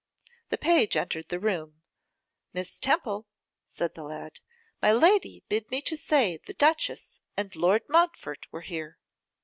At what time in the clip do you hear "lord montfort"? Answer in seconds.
7.55-8.47